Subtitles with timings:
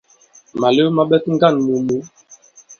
[0.59, 1.97] Màlew ma ɓɛt ŋgân àmù mǔ.